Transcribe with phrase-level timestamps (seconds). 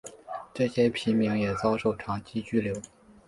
[0.51, 2.75] 这些平民也遭受长期拘留。